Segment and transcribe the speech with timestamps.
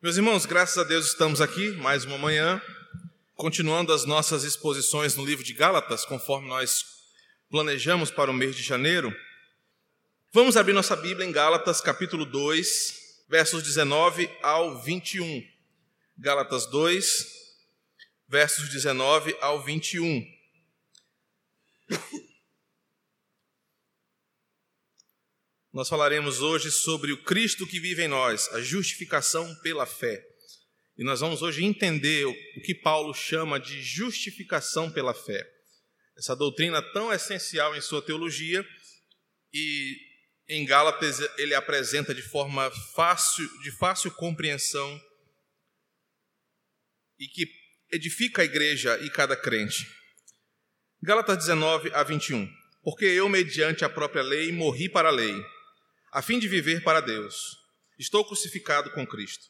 [0.00, 2.62] Meus irmãos, graças a Deus estamos aqui mais uma manhã,
[3.34, 6.84] continuando as nossas exposições no livro de Gálatas, conforme nós
[7.50, 9.12] planejamos para o mês de janeiro.
[10.32, 15.44] Vamos abrir nossa Bíblia em Gálatas, capítulo 2, versos 19 ao 21.
[16.16, 17.26] Gálatas 2,
[18.28, 20.24] versos 19 ao 21.
[25.78, 30.20] Nós falaremos hoje sobre o Cristo que vive em nós, a justificação pela fé.
[30.96, 35.48] E nós vamos hoje entender o que Paulo chama de justificação pela fé.
[36.18, 38.66] Essa doutrina tão essencial em sua teologia
[39.54, 39.96] e
[40.48, 45.00] em Gálatas ele apresenta de forma fácil, de fácil compreensão
[47.20, 47.48] e que
[47.92, 49.86] edifica a igreja e cada crente.
[51.00, 52.52] Gálatas 19 a 21.
[52.82, 55.40] Porque eu, mediante a própria lei, morri para a lei
[56.12, 57.56] a fim de viver para Deus.
[57.98, 59.46] Estou crucificado com Cristo.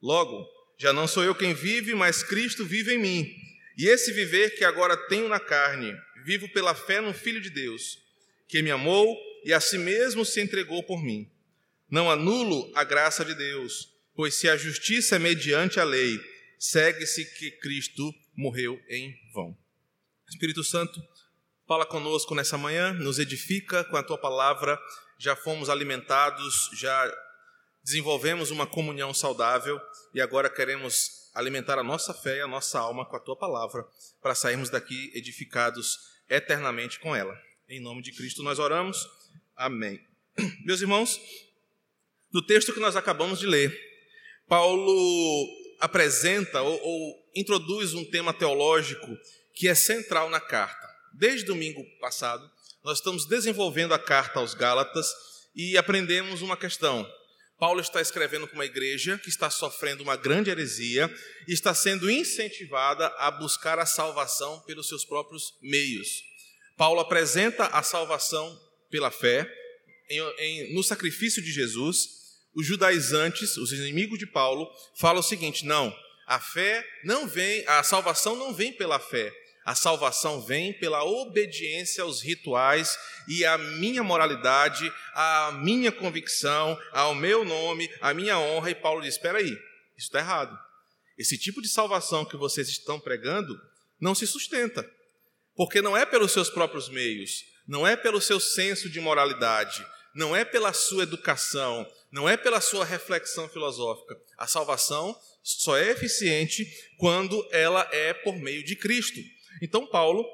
[0.00, 0.46] Logo,
[0.78, 3.34] já não sou eu quem vive, mas Cristo vive em mim.
[3.76, 5.92] E esse viver que agora tenho na carne,
[6.24, 7.98] vivo pela fé no Filho de Deus,
[8.48, 11.30] que me amou e a si mesmo se entregou por mim.
[11.90, 16.18] Não anulo a graça de Deus, pois se a justiça é mediante a lei,
[16.58, 19.56] segue-se que Cristo morreu em vão.
[20.28, 21.00] Espírito Santo,
[21.66, 24.78] fala conosco nessa manhã, nos edifica com a tua palavra
[25.18, 27.12] já fomos alimentados, já
[27.82, 29.80] desenvolvemos uma comunhão saudável
[30.14, 33.86] e agora queremos alimentar a nossa fé e a nossa alma com a tua palavra,
[34.20, 37.36] para sairmos daqui edificados eternamente com ela.
[37.68, 39.06] Em nome de Cristo nós oramos.
[39.56, 40.00] Amém.
[40.64, 41.20] Meus irmãos,
[42.32, 43.76] no texto que nós acabamos de ler,
[44.46, 45.46] Paulo
[45.80, 49.06] apresenta ou, ou introduz um tema teológico
[49.54, 50.88] que é central na carta.
[51.14, 52.48] Desde domingo passado,
[52.84, 55.06] nós estamos desenvolvendo a carta aos Gálatas
[55.54, 57.06] e aprendemos uma questão.
[57.58, 61.12] Paulo está escrevendo para uma igreja que está sofrendo uma grande heresia
[61.48, 66.08] e está sendo incentivada a buscar a salvação pelos seus próprios meios.
[66.76, 68.56] Paulo apresenta a salvação
[68.88, 69.52] pela fé
[70.08, 72.16] em, em, no sacrifício de Jesus.
[72.54, 75.94] Os judaizantes, os inimigos de Paulo, falam o seguinte: não,
[76.26, 79.32] a fé não vem, a salvação não vem pela fé,
[79.68, 82.98] a salvação vem pela obediência aos rituais
[83.28, 88.70] e à minha moralidade, à minha convicção, ao meu nome, à minha honra.
[88.70, 90.58] E Paulo diz: espera aí, isso está errado.
[91.18, 93.60] Esse tipo de salvação que vocês estão pregando
[94.00, 94.90] não se sustenta,
[95.54, 100.34] porque não é pelos seus próprios meios, não é pelo seu senso de moralidade, não
[100.34, 104.18] é pela sua educação, não é pela sua reflexão filosófica.
[104.38, 109.20] A salvação só é eficiente quando ela é por meio de Cristo.
[109.62, 110.24] Então, Paulo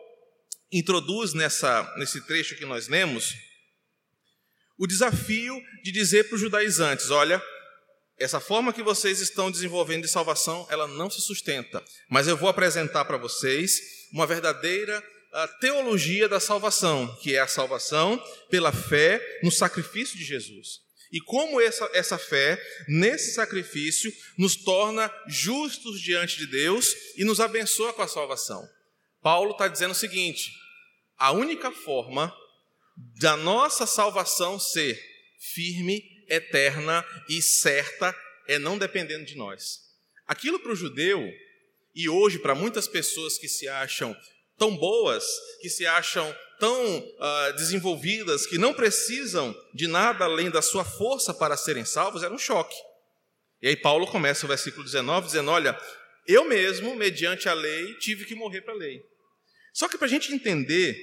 [0.72, 3.34] introduz nessa, nesse trecho que nós lemos
[4.76, 7.42] o desafio de dizer para os judaizantes: olha,
[8.18, 12.48] essa forma que vocês estão desenvolvendo de salvação, ela não se sustenta, mas eu vou
[12.48, 13.80] apresentar para vocês
[14.12, 15.02] uma verdadeira
[15.60, 20.84] teologia da salvação, que é a salvação pela fé no sacrifício de Jesus.
[21.12, 27.41] E como essa, essa fé, nesse sacrifício, nos torna justos diante de Deus e nos
[27.41, 28.68] abençoa com a salvação.
[29.24, 30.52] Paulo está dizendo o seguinte:
[31.16, 32.36] a única forma
[33.18, 35.02] da nossa salvação ser
[35.54, 38.14] firme, eterna e certa
[38.46, 39.80] é não dependendo de nós.
[40.26, 41.26] Aquilo para o judeu,
[41.94, 44.14] e hoje para muitas pessoas que se acham
[44.58, 45.24] tão boas,
[45.62, 51.32] que se acham tão uh, desenvolvidas, que não precisam de nada além da sua força
[51.32, 52.76] para serem salvos, era um choque.
[53.62, 55.78] E aí Paulo começa o versículo 19 dizendo: Olha,
[56.26, 59.13] eu mesmo, mediante a lei, tive que morrer para a lei.
[59.74, 60.96] Só que para a gente entender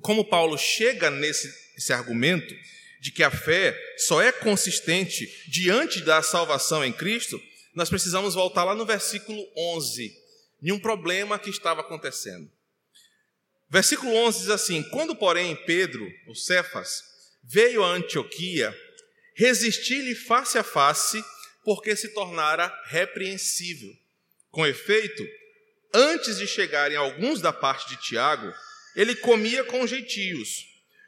[0.00, 2.54] como Paulo chega nesse esse argumento
[3.00, 7.42] de que a fé só é consistente diante da salvação em Cristo,
[7.74, 10.16] nós precisamos voltar lá no versículo 11,
[10.62, 12.50] em um problema que estava acontecendo.
[13.68, 17.02] Versículo 11 diz assim: Quando, porém, Pedro, o Cefas,
[17.42, 18.72] veio a Antioquia,
[19.34, 21.24] resisti-lhe face a face,
[21.64, 23.90] porque se tornara repreensível.
[24.50, 25.26] Com efeito,
[25.94, 28.52] Antes de chegarem alguns da parte de Tiago,
[28.96, 30.64] ele comia com gentios.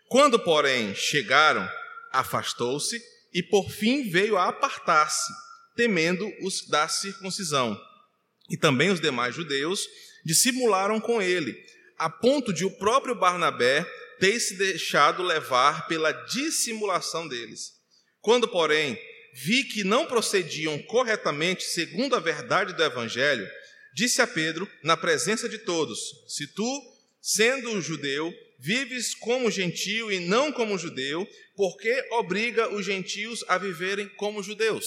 [0.09, 1.69] Quando, porém, chegaram,
[2.13, 3.01] afastou-se
[3.33, 5.33] e por fim veio a apartar-se,
[5.75, 7.81] temendo os da circuncisão.
[8.51, 9.87] E também os demais judeus
[10.25, 11.57] dissimularam com ele,
[11.99, 13.85] a ponto de o próprio Barnabé
[14.21, 17.73] ter se deixado levar pela dissimulação deles.
[18.21, 18.99] Quando, porém,
[19.35, 23.49] vi que não procediam corretamente segundo a verdade do evangelho,
[23.95, 25.99] disse a Pedro, na presença de todos:
[26.29, 26.93] Se tu,
[27.23, 33.45] sendo um judeu, vives como gentio e não como judeu, por que obriga os gentios
[33.47, 34.85] a viverem como judeus?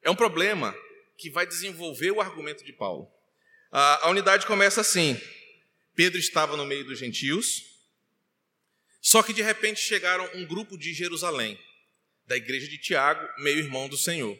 [0.00, 0.74] É um problema
[1.18, 3.10] que vai desenvolver o argumento de Paulo.
[3.70, 5.20] A, a unidade começa assim:
[5.94, 7.64] Pedro estava no meio dos gentios,
[9.00, 11.58] só que de repente chegaram um grupo de Jerusalém,
[12.26, 14.38] da igreja de Tiago, meio irmão do Senhor.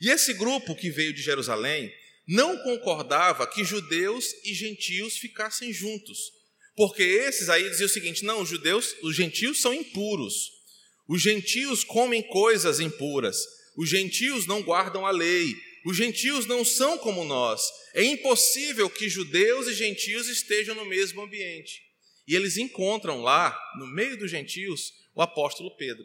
[0.00, 1.92] E esse grupo que veio de Jerusalém
[2.30, 6.30] não concordava que judeus e gentios ficassem juntos.
[6.76, 10.52] Porque esses aí diziam o seguinte: não, os judeus, os gentios são impuros.
[11.08, 13.36] Os gentios comem coisas impuras.
[13.76, 15.52] Os gentios não guardam a lei.
[15.84, 17.62] Os gentios não são como nós.
[17.94, 21.82] É impossível que judeus e gentios estejam no mesmo ambiente.
[22.28, 26.04] E eles encontram lá, no meio dos gentios, o apóstolo Pedro.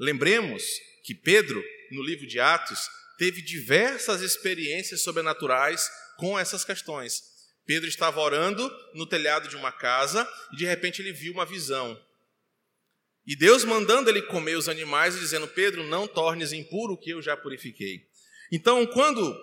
[0.00, 0.64] Lembremos
[1.04, 1.62] que Pedro,
[1.92, 2.80] no livro de Atos,
[3.18, 7.22] teve diversas experiências sobrenaturais com essas questões.
[7.66, 11.98] Pedro estava orando no telhado de uma casa e de repente ele viu uma visão.
[13.26, 17.22] E Deus mandando ele comer os animais dizendo: Pedro, não tornes impuro o que eu
[17.22, 18.06] já purifiquei.
[18.52, 19.34] Então, quando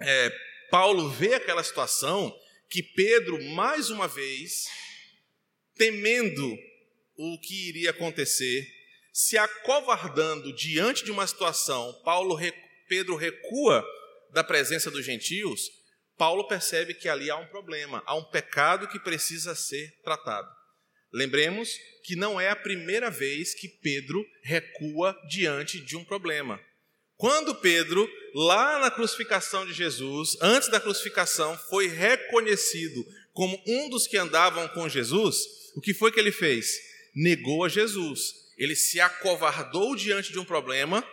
[0.00, 0.30] é,
[0.70, 2.34] Paulo vê aquela situação,
[2.68, 4.66] que Pedro, mais uma vez,
[5.74, 6.56] temendo
[7.16, 8.66] o que iria acontecer,
[9.12, 12.38] se acovardando diante de uma situação, Paulo,
[12.88, 13.84] Pedro recua
[14.32, 15.70] da presença dos gentios,
[16.16, 20.48] Paulo percebe que ali há um problema, há um pecado que precisa ser tratado.
[21.12, 21.70] Lembremos
[22.04, 26.60] que não é a primeira vez que Pedro recua diante de um problema.
[27.16, 34.06] Quando Pedro, lá na crucificação de Jesus, antes da crucificação, foi reconhecido como um dos
[34.06, 35.36] que andavam com Jesus,
[35.74, 36.74] o que foi que ele fez?
[37.14, 38.34] Negou a Jesus.
[38.58, 41.06] Ele se acovardou diante de um problema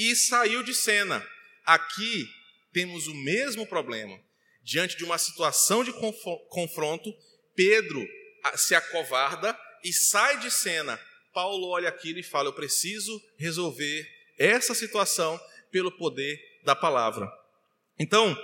[0.00, 1.22] e saiu de cena.
[1.66, 2.26] Aqui
[2.72, 4.18] temos o mesmo problema.
[4.62, 5.92] Diante de uma situação de
[6.48, 7.12] confronto,
[7.54, 8.02] Pedro
[8.56, 9.54] se acovarda
[9.84, 10.98] e sai de cena.
[11.34, 14.08] Paulo olha aquilo e fala: Eu preciso resolver
[14.38, 15.38] essa situação
[15.70, 17.30] pelo poder da palavra.
[17.98, 18.34] Então,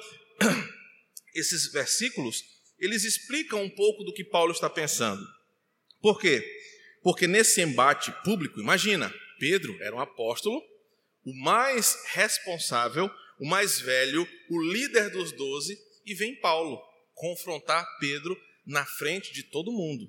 [1.35, 2.45] esses versículos,
[2.79, 5.27] eles explicam um pouco do que Paulo está pensando.
[6.03, 6.45] Por quê?
[7.03, 10.63] Porque nesse embate público, imagina, Pedro era um apóstolo,
[11.27, 15.77] o mais responsável, o mais velho, o líder dos doze,
[16.07, 16.81] e vem Paulo
[17.15, 20.09] confrontar Pedro na frente de todo mundo.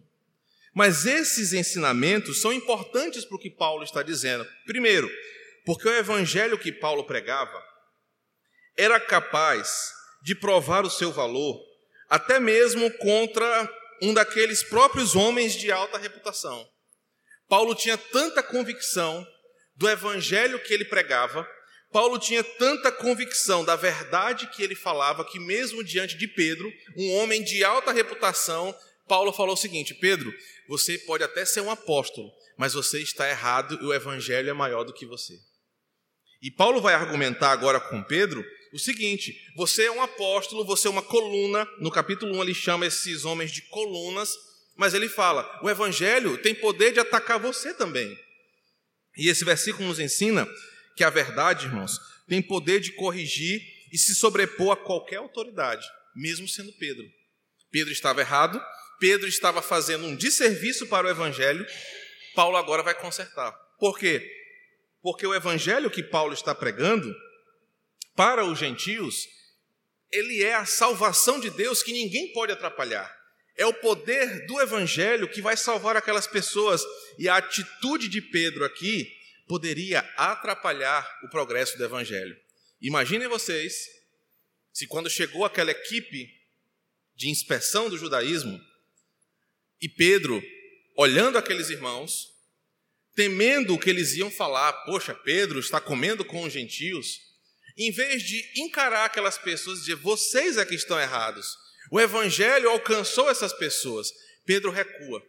[0.76, 4.48] Mas esses ensinamentos são importantes para o que Paulo está dizendo.
[4.68, 5.10] Primeiro,
[5.66, 7.64] porque o evangelho que Paulo pregava
[8.78, 9.92] era capaz
[10.22, 11.60] de provar o seu valor,
[12.08, 13.68] até mesmo contra
[14.04, 16.70] um daqueles próprios homens de alta reputação.
[17.50, 19.26] Paulo tinha tanta convicção
[19.78, 21.48] do evangelho que ele pregava,
[21.92, 27.14] Paulo tinha tanta convicção da verdade que ele falava, que mesmo diante de Pedro, um
[27.16, 28.76] homem de alta reputação,
[29.08, 30.34] Paulo falou o seguinte: Pedro,
[30.68, 34.84] você pode até ser um apóstolo, mas você está errado e o evangelho é maior
[34.84, 35.34] do que você.
[36.42, 40.92] E Paulo vai argumentar agora com Pedro o seguinte: você é um apóstolo, você é
[40.92, 41.66] uma coluna.
[41.80, 44.34] No capítulo 1 ele chama esses homens de colunas,
[44.76, 48.18] mas ele fala: o evangelho tem poder de atacar você também.
[49.18, 50.48] E esse versículo nos ensina
[50.96, 53.62] que a verdade, irmãos, tem poder de corrigir
[53.92, 55.86] e se sobrepor a qualquer autoridade,
[56.16, 57.06] mesmo sendo Pedro.
[57.72, 58.62] Pedro estava errado,
[59.00, 61.66] Pedro estava fazendo um desserviço para o evangelho,
[62.36, 63.52] Paulo agora vai consertar.
[63.80, 64.26] Por quê?
[65.02, 67.16] Porque o evangelho que Paulo está pregando
[68.16, 69.28] para os gentios,
[70.12, 73.17] ele é a salvação de Deus que ninguém pode atrapalhar.
[73.58, 76.82] É o poder do evangelho que vai salvar aquelas pessoas.
[77.18, 79.12] E a atitude de Pedro aqui
[79.48, 82.38] poderia atrapalhar o progresso do evangelho.
[82.82, 83.88] Imaginem vocês
[84.72, 86.30] se quando chegou aquela equipe
[87.16, 88.62] de inspeção do judaísmo
[89.82, 90.42] e Pedro,
[90.96, 92.28] olhando aqueles irmãos,
[93.16, 97.22] temendo o que eles iam falar, poxa, Pedro está comendo com os gentios,
[97.76, 101.58] em vez de encarar aquelas pessoas e dizer, vocês é que estão errados,
[101.92, 104.12] o evangelho alcançou essas pessoas,
[104.46, 105.24] Pedro recua.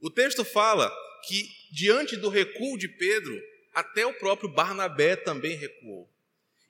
[0.00, 0.92] O texto fala
[1.26, 3.40] que, diante do recuo de Pedro,
[3.74, 6.08] até o próprio Barnabé também recuou.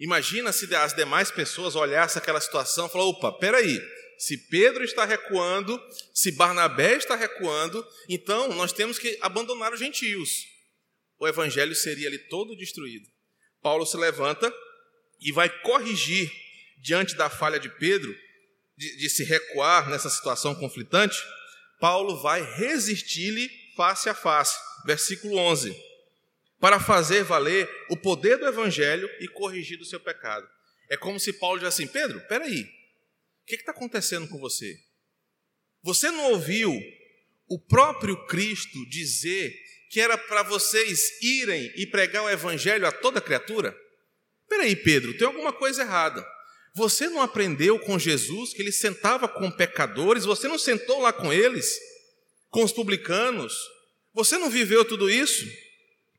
[0.01, 3.81] Imagina se as demais pessoas olhassem aquela situação e falassem: opa, peraí,
[4.19, 5.81] se Pedro está recuando,
[6.15, 10.47] se Barnabé está recuando, então nós temos que abandonar os gentios.
[11.19, 13.09] O evangelho seria ali todo destruído.
[13.61, 14.53] Paulo se levanta
[15.21, 16.31] e vai corrigir
[16.79, 18.15] diante da falha de Pedro,
[18.79, 21.19] de, de se recuar nessa situação conflitante.
[21.81, 24.57] Paulo vai resistir-lhe face a face.
[24.87, 25.77] Versículo 11.
[26.61, 30.49] Para fazer valer o poder do evangelho e corrigir o seu pecado.
[30.89, 34.79] É como se Paulo dissesse assim: Pedro, peraí, o que está acontecendo com você?
[35.83, 36.73] Você não ouviu
[37.49, 39.55] o próprio Cristo dizer
[39.91, 43.77] que era para vocês irem e pregar o evangelho a toda criatura?
[44.49, 46.25] Peraí, Pedro, tem alguma coisa errada.
[46.75, 50.25] Você não aprendeu com Jesus que ele sentava com pecadores?
[50.25, 51.79] Você não sentou lá com eles?
[52.51, 53.55] Com os publicanos?
[54.15, 55.47] Você não viveu tudo isso?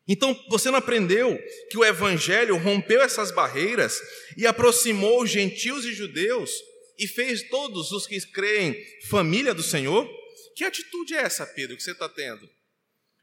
[0.08, 1.40] Então você não aprendeu
[1.70, 4.02] que o Evangelho rompeu essas barreiras
[4.36, 6.52] e aproximou os gentios e judeus
[6.98, 8.76] e fez todos os que creem
[9.08, 10.10] família do Senhor?
[10.56, 12.50] Que atitude é essa, Pedro, que você está tendo?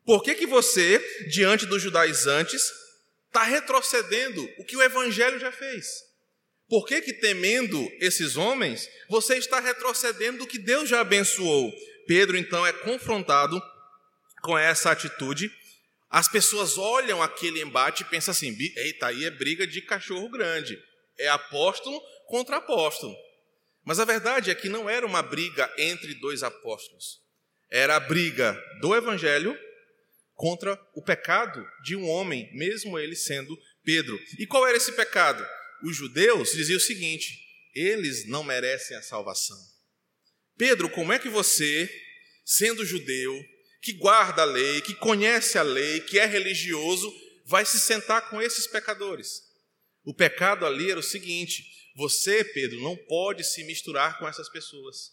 [0.04, 2.62] Por que, que você, diante dos judaizantes,
[3.26, 6.05] está retrocedendo o que o Evangelho já fez?
[6.68, 11.72] Por que, que, temendo esses homens, você está retrocedendo o que Deus já abençoou?
[12.06, 13.60] Pedro, então, é confrontado
[14.42, 15.50] com essa atitude
[16.08, 20.78] as pessoas olham aquele embate e pensam assim: eita, aí é briga de cachorro grande.
[21.18, 23.14] É apóstolo contra apóstolo.
[23.84, 27.20] Mas a verdade é que não era uma briga entre dois apóstolos.
[27.70, 29.56] Era a briga do evangelho
[30.34, 34.18] contra o pecado de um homem, mesmo ele sendo Pedro.
[34.38, 35.46] E qual era esse pecado?
[35.82, 37.38] Os judeus diziam o seguinte:
[37.74, 39.58] eles não merecem a salvação.
[40.56, 41.90] Pedro, como é que você,
[42.44, 43.44] sendo judeu,
[43.82, 47.12] que guarda a lei, que conhece a lei, que é religioso,
[47.44, 49.42] vai se sentar com esses pecadores.
[50.04, 51.64] O pecado ali era o seguinte:
[51.94, 55.12] você, Pedro, não pode se misturar com essas pessoas.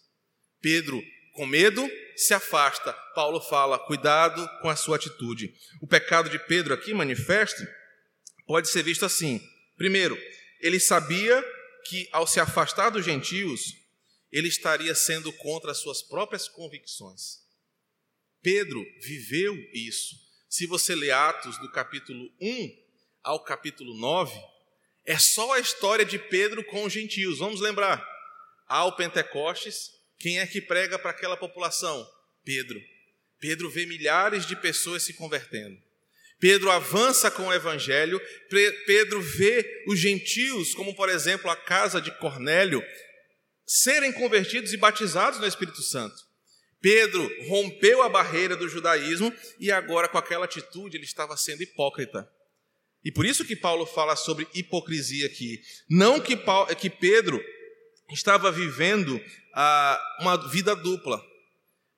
[0.60, 1.02] Pedro,
[1.34, 2.92] com medo, se afasta.
[3.14, 5.54] Paulo fala: cuidado com a sua atitude.
[5.80, 7.62] O pecado de Pedro aqui manifesto
[8.46, 9.40] pode ser visto assim.
[9.76, 10.18] Primeiro,
[10.64, 11.44] ele sabia
[11.84, 13.76] que ao se afastar dos gentios,
[14.32, 17.40] ele estaria sendo contra as suas próprias convicções.
[18.40, 20.16] Pedro viveu isso.
[20.48, 22.82] Se você lê Atos do capítulo 1
[23.22, 24.34] ao capítulo 9,
[25.04, 27.40] é só a história de Pedro com os gentios.
[27.40, 28.02] Vamos lembrar.
[28.66, 32.10] Ao Pentecostes, quem é que prega para aquela população?
[32.42, 32.80] Pedro.
[33.38, 35.78] Pedro vê milhares de pessoas se convertendo.
[36.38, 38.20] Pedro avança com o evangelho,
[38.86, 42.84] Pedro vê os gentios, como por exemplo a casa de Cornélio,
[43.66, 46.16] serem convertidos e batizados no Espírito Santo.
[46.80, 52.30] Pedro rompeu a barreira do judaísmo e agora, com aquela atitude, ele estava sendo hipócrita.
[53.02, 55.62] E por isso que Paulo fala sobre hipocrisia aqui.
[55.88, 57.42] Não que, Paulo, que Pedro
[58.10, 59.18] estava vivendo
[59.54, 61.22] ah, uma vida dupla.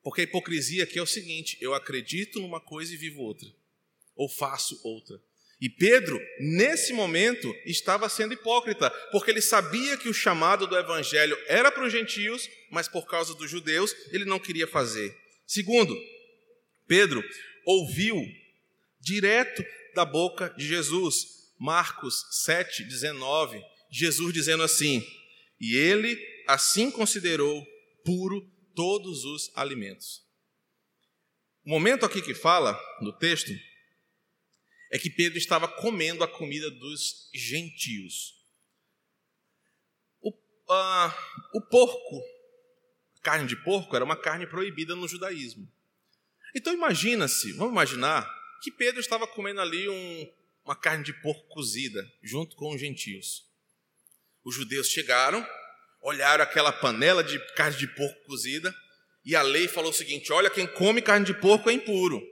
[0.03, 3.49] Porque a hipocrisia aqui é o seguinte: eu acredito numa coisa e vivo outra,
[4.17, 5.17] ou faço outra.
[5.61, 11.37] E Pedro, nesse momento, estava sendo hipócrita, porque ele sabia que o chamado do evangelho
[11.47, 15.17] era para os gentios, mas por causa dos judeus, ele não queria fazer.
[15.47, 15.97] Segundo,
[16.87, 17.23] Pedro
[17.65, 18.23] ouviu
[19.01, 25.03] direto da boca de Jesus, Marcos 7, 19, Jesus dizendo assim:
[25.59, 27.67] E ele assim considerou
[28.05, 28.43] puro
[28.75, 30.23] todos os alimentos.
[31.65, 33.51] O momento aqui que fala, no texto,
[34.91, 38.35] é que Pedro estava comendo a comida dos gentios.
[40.21, 41.15] O, uh,
[41.55, 42.23] o porco,
[43.23, 45.71] carne de porco, era uma carne proibida no judaísmo.
[46.55, 48.27] Então imagina-se, vamos imaginar,
[48.63, 50.33] que Pedro estava comendo ali um,
[50.65, 53.45] uma carne de porco cozida, junto com os gentios.
[54.45, 55.47] Os judeus chegaram,
[56.01, 58.75] olharam aquela panela de carne de porco cozida,
[59.25, 62.23] e a lei falou o seguinte: olha, quem come carne de porco é impuro.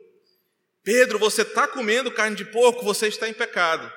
[0.85, 3.91] Pedro, você está comendo carne de porco, você está em pecado.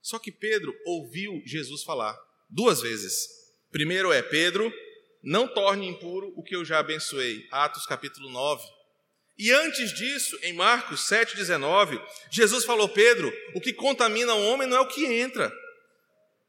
[0.00, 2.16] Só que Pedro ouviu Jesus falar
[2.48, 3.28] duas vezes.
[3.72, 4.72] Primeiro é: Pedro,
[5.22, 7.46] não torne impuro o que eu já abençoei.
[7.50, 8.64] Atos capítulo 9.
[9.38, 14.76] E antes disso, em Marcos 7,19, Jesus falou: Pedro, o que contamina o homem não
[14.76, 15.52] é o que entra.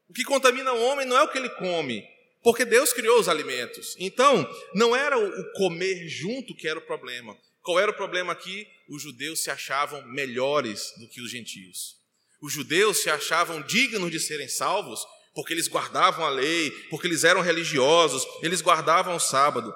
[0.08, 2.08] O que contamina o homem não é o que ele come,
[2.44, 3.96] porque Deus criou os alimentos.
[3.98, 7.36] Então, não era o comer junto que era o problema.
[7.64, 8.68] Qual era o problema aqui?
[8.90, 11.96] Os judeus se achavam melhores do que os gentios.
[12.42, 15.00] Os judeus se achavam dignos de serem salvos
[15.34, 19.74] porque eles guardavam a lei, porque eles eram religiosos, eles guardavam o sábado.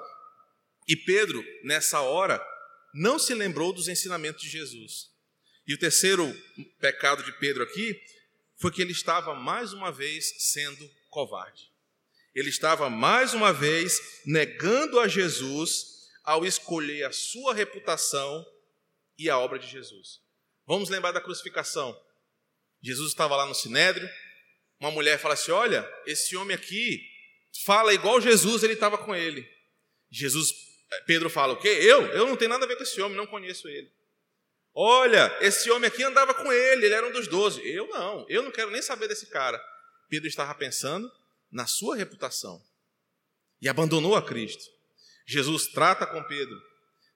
[0.86, 2.40] E Pedro, nessa hora,
[2.94, 5.08] não se lembrou dos ensinamentos de Jesus.
[5.66, 6.32] E o terceiro
[6.78, 7.98] pecado de Pedro aqui
[8.60, 11.70] foi que ele estava mais uma vez sendo covarde.
[12.34, 15.97] Ele estava mais uma vez negando a Jesus
[16.28, 18.46] ao escolher a sua reputação
[19.16, 20.20] e a obra de Jesus.
[20.66, 21.98] Vamos lembrar da crucificação.
[22.82, 24.06] Jesus estava lá no sinédrio,
[24.78, 27.02] uma mulher fala assim: "Olha, esse homem aqui
[27.64, 29.50] fala igual Jesus, ele estava com ele".
[30.10, 30.52] Jesus,
[31.06, 31.68] Pedro fala: "O quê?
[31.68, 32.06] Eu?
[32.08, 33.90] Eu não tenho nada a ver com esse homem, não conheço ele".
[34.74, 37.66] Olha, esse homem aqui andava com ele, ele era um dos doze.
[37.66, 39.58] Eu não, eu não quero nem saber desse cara.
[40.10, 41.10] Pedro estava pensando
[41.50, 42.62] na sua reputação
[43.62, 44.77] e abandonou a Cristo.
[45.28, 46.58] Jesus trata com Pedro,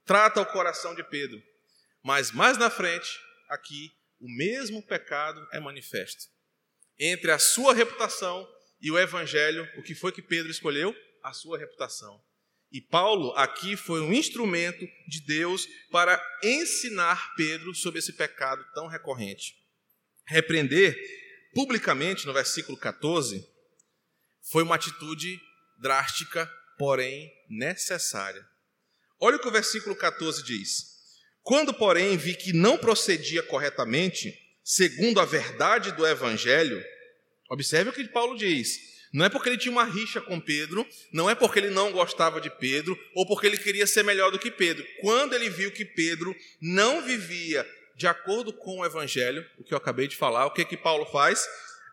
[0.05, 1.43] trata o coração de Pedro,
[2.05, 3.09] mas mais na frente,
[3.49, 3.91] aqui,
[4.21, 6.31] o mesmo pecado é manifesto.
[6.99, 8.47] entre a sua reputação
[8.81, 9.67] e o evangelho.
[9.77, 10.95] O que foi que Pedro escolheu?
[11.23, 12.23] A sua reputação.
[12.71, 18.87] E Paulo aqui foi um instrumento de Deus para ensinar Pedro sobre esse pecado tão
[18.87, 19.55] recorrente.
[20.27, 20.97] Repreender
[21.55, 23.45] publicamente, no versículo 14,
[24.51, 25.41] foi uma atitude
[25.79, 26.51] drástica,
[26.83, 28.45] porém necessária.
[29.21, 30.85] Olha o que o versículo 14 diz:
[31.41, 36.85] Quando, porém, vi que não procedia corretamente, segundo a verdade do evangelho,
[37.49, 38.81] observe o que Paulo diz:
[39.13, 42.41] não é porque ele tinha uma rixa com Pedro, não é porque ele não gostava
[42.41, 44.85] de Pedro, ou porque ele queria ser melhor do que Pedro.
[45.01, 49.79] Quando ele viu que Pedro não vivia de acordo com o evangelho, o que eu
[49.79, 51.47] acabei de falar, o que que Paulo faz?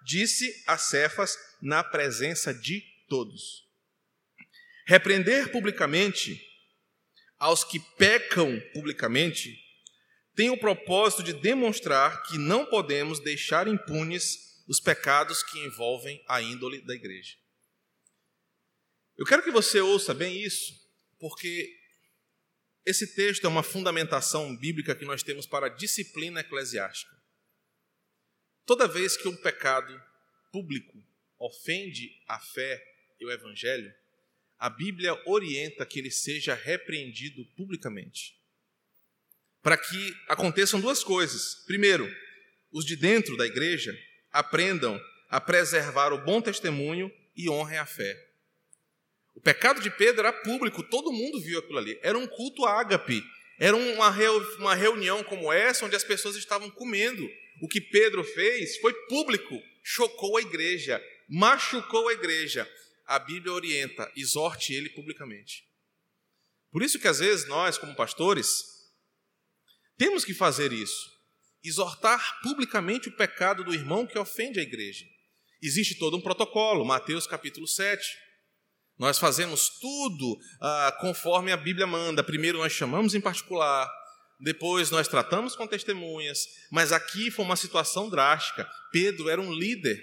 [0.03, 3.68] Disse a Cefas na presença de todos.
[4.89, 6.43] Repreender publicamente
[7.37, 9.55] aos que pecam publicamente
[10.33, 16.41] tem o propósito de demonstrar que não podemos deixar impunes os pecados que envolvem a
[16.41, 17.35] índole da igreja.
[19.15, 20.73] Eu quero que você ouça bem isso,
[21.19, 21.71] porque
[22.83, 27.15] esse texto é uma fundamentação bíblica que nós temos para a disciplina eclesiástica.
[28.65, 29.93] Toda vez que um pecado
[30.51, 30.97] público
[31.37, 32.83] ofende a fé
[33.19, 33.93] e o evangelho,
[34.59, 38.37] a Bíblia orienta que ele seja repreendido publicamente.
[39.63, 41.63] Para que aconteçam duas coisas.
[41.65, 42.13] Primeiro,
[42.71, 43.97] os de dentro da igreja
[44.31, 44.99] aprendam
[45.29, 48.17] a preservar o bom testemunho e honrem a fé.
[49.33, 51.97] O pecado de Pedro era público, todo mundo viu aquilo ali.
[52.03, 53.23] Era um culto ágape,
[53.57, 54.09] era uma,
[54.57, 57.29] uma reunião como essa, onde as pessoas estavam comendo.
[57.61, 62.69] O que Pedro fez foi público, chocou a igreja, machucou a igreja.
[63.09, 65.63] A Bíblia orienta, exorte ele publicamente.
[66.71, 68.63] Por isso que às vezes nós, como pastores,
[69.97, 71.19] temos que fazer isso
[71.63, 75.05] exortar publicamente o pecado do irmão que ofende a igreja.
[75.61, 78.01] Existe todo um protocolo, Mateus capítulo 7.
[78.97, 82.23] Nós fazemos tudo ah, conforme a Bíblia manda.
[82.23, 83.89] Primeiro nós chamamos em particular,
[84.39, 88.69] depois nós tratamos com testemunhas, mas aqui foi uma situação drástica.
[88.91, 89.99] Pedro era um líder,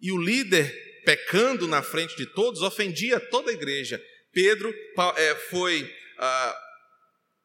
[0.00, 0.72] e o líder,
[1.08, 3.98] pecando na frente de todos, ofendia toda a igreja.
[4.30, 4.70] Pedro
[5.16, 6.60] é, foi ah,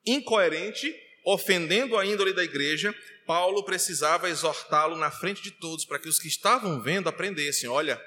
[0.06, 0.94] incoerente,
[1.26, 2.94] ofendendo a índole da igreja,
[3.26, 8.04] Paulo precisava exortá-lo na frente de todos, para que os que estavam vendo aprendessem: olha,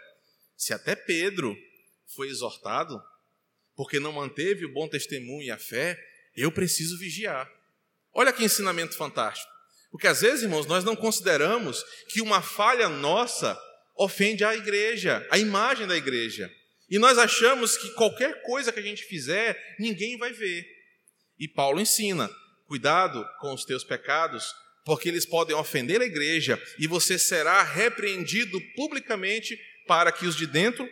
[0.58, 1.56] se até Pedro
[2.14, 3.02] foi exortado,
[3.74, 5.98] porque não manteve o bom testemunho e a fé,
[6.36, 7.50] eu preciso vigiar.
[8.12, 9.50] Olha que ensinamento fantástico.
[9.90, 13.58] Porque às vezes, irmãos, nós não consideramos que uma falha nossa
[13.96, 16.52] ofende a igreja, a imagem da igreja.
[16.88, 20.66] E nós achamos que qualquer coisa que a gente fizer, ninguém vai ver.
[21.38, 22.30] E Paulo ensina:
[22.66, 24.54] cuidado com os teus pecados,
[24.84, 30.46] porque eles podem ofender a igreja e você será repreendido publicamente para que os de
[30.46, 30.88] dentro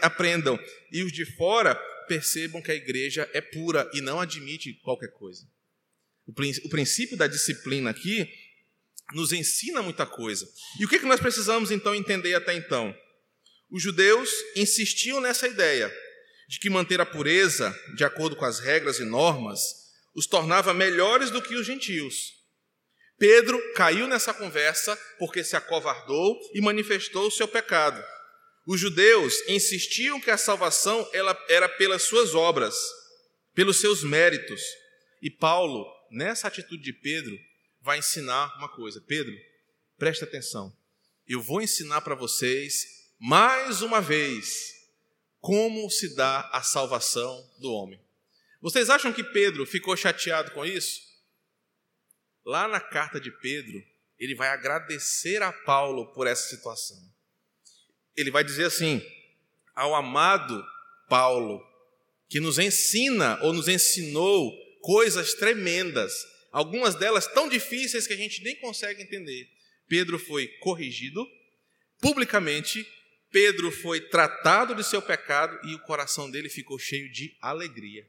[0.00, 0.58] aprendam
[0.92, 1.74] e os de fora
[2.06, 5.46] percebam que a igreja é pura e não admite qualquer coisa.
[6.26, 8.26] O princípio da disciplina aqui
[9.12, 10.48] nos ensina muita coisa.
[10.80, 12.94] E o que nós precisamos então entender até então?
[13.70, 15.92] Os judeus insistiam nessa ideia
[16.48, 19.60] de que manter a pureza, de acordo com as regras e normas,
[20.14, 22.32] os tornava melhores do que os gentios.
[23.18, 28.02] Pedro caiu nessa conversa porque se acovardou e manifestou o seu pecado.
[28.66, 31.08] Os judeus insistiam que a salvação
[31.48, 32.74] era pelas suas obras,
[33.54, 34.62] pelos seus méritos.
[35.22, 37.36] E Paulo, nessa atitude de Pedro,
[37.84, 38.98] vai ensinar uma coisa.
[38.98, 39.38] Pedro,
[39.98, 40.74] presta atenção.
[41.28, 44.72] Eu vou ensinar para vocês, mais uma vez,
[45.38, 48.00] como se dá a salvação do homem.
[48.62, 51.02] Vocês acham que Pedro ficou chateado com isso?
[52.42, 53.84] Lá na carta de Pedro,
[54.18, 56.96] ele vai agradecer a Paulo por essa situação.
[58.16, 59.02] Ele vai dizer assim:
[59.74, 60.64] ao amado
[61.06, 61.62] Paulo,
[62.30, 68.40] que nos ensina ou nos ensinou coisas tremendas, algumas delas tão difíceis que a gente
[68.44, 69.48] nem consegue entender.
[69.88, 71.26] Pedro foi corrigido
[72.00, 72.86] publicamente,
[73.28, 78.06] Pedro foi tratado de seu pecado e o coração dele ficou cheio de alegria.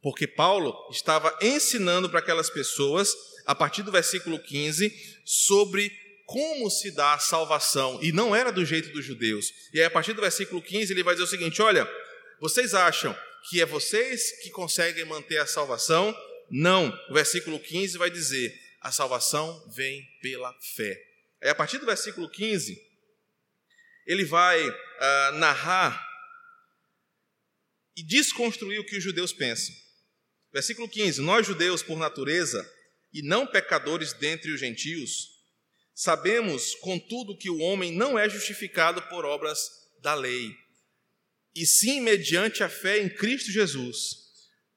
[0.00, 3.12] Porque Paulo estava ensinando para aquelas pessoas
[3.44, 4.92] a partir do versículo 15,
[5.24, 5.90] sobre
[6.26, 9.52] como se dá a salvação, e não era do jeito dos judeus.
[9.72, 11.90] E aí, a partir do versículo 15, ele vai dizer o seguinte: Olha,
[12.40, 13.14] vocês acham
[13.50, 16.16] que é vocês que conseguem manter a salvação?
[16.50, 16.88] Não.
[17.10, 21.00] O versículo 15 vai dizer: a salvação vem pela fé.
[21.42, 22.76] Aí, a partir do versículo 15,
[24.06, 26.04] ele vai uh, narrar
[27.96, 29.74] e desconstruir o que os judeus pensam.
[30.52, 32.68] Versículo 15: Nós, judeus, por natureza,
[33.12, 35.34] e não pecadores dentre os gentios,
[35.94, 39.60] Sabemos, contudo, que o homem não é justificado por obras
[40.02, 40.52] da lei,
[41.54, 44.23] e sim mediante a fé em Cristo Jesus.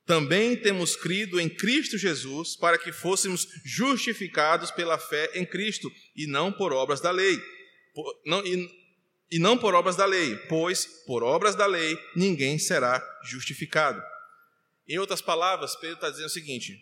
[0.07, 6.25] Também temos crido em Cristo Jesus para que fôssemos justificados pela fé em Cristo e
[6.25, 7.37] não por obras da lei.
[7.93, 8.69] Por, não, e,
[9.29, 14.01] e não por obras da lei, pois por obras da lei ninguém será justificado.
[14.87, 16.81] Em outras palavras, Pedro está dizendo o seguinte: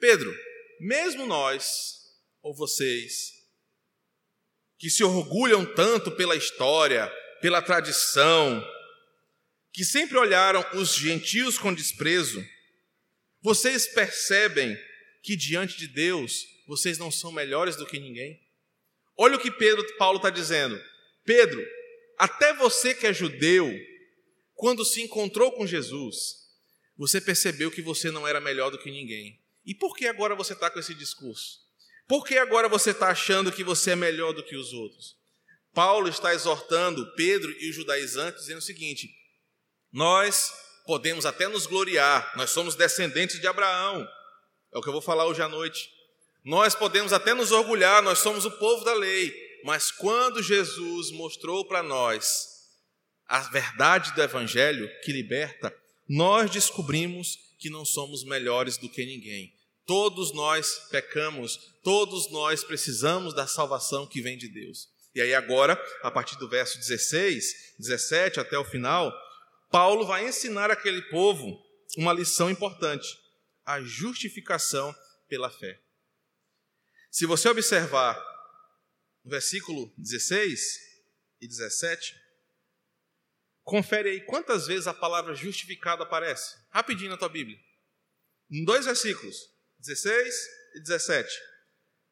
[0.00, 0.36] Pedro,
[0.80, 1.94] mesmo nós,
[2.42, 3.30] ou vocês,
[4.80, 7.06] que se orgulham tanto pela história,
[7.40, 8.60] pela tradição,
[9.72, 12.44] que sempre olharam os gentios com desprezo,
[13.40, 14.78] vocês percebem
[15.22, 18.40] que diante de Deus vocês não são melhores do que ninguém?
[19.16, 20.80] Olha o que Pedro, Paulo está dizendo.
[21.24, 21.64] Pedro,
[22.18, 23.72] até você que é judeu,
[24.54, 26.42] quando se encontrou com Jesus,
[26.96, 29.40] você percebeu que você não era melhor do que ninguém.
[29.64, 31.60] E por que agora você está com esse discurso?
[32.06, 35.16] Por que agora você está achando que você é melhor do que os outros?
[35.72, 39.08] Paulo está exortando Pedro e os judaizantes, dizendo o seguinte:
[39.92, 40.52] nós
[40.86, 44.08] podemos até nos gloriar, nós somos descendentes de Abraão,
[44.72, 45.90] é o que eu vou falar hoje à noite.
[46.44, 49.32] Nós podemos até nos orgulhar, nós somos o povo da lei,
[49.64, 52.48] mas quando Jesus mostrou para nós
[53.26, 55.74] a verdade do Evangelho que liberta,
[56.08, 59.54] nós descobrimos que não somos melhores do que ninguém.
[59.86, 64.88] Todos nós pecamos, todos nós precisamos da salvação que vem de Deus.
[65.14, 69.12] E aí, agora, a partir do verso 16, 17 até o final,
[69.72, 71.58] Paulo vai ensinar aquele povo
[71.96, 73.08] uma lição importante:
[73.64, 74.94] a justificação
[75.28, 75.82] pela fé.
[77.10, 78.14] Se você observar
[79.24, 80.78] no versículo 16
[81.40, 82.14] e 17,
[83.64, 86.54] confere aí quantas vezes a palavra justificado aparece.
[86.70, 87.58] Rapidinho na tua Bíblia.
[88.50, 89.36] Em dois versículos,
[89.78, 90.34] 16
[90.74, 91.28] e 17.